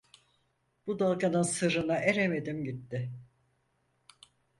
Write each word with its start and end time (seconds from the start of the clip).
Bu 0.87 0.99
dalganın 0.99 1.41
sırrına 1.43 1.95
eremedim 1.97 2.63
gitti. 2.63 3.11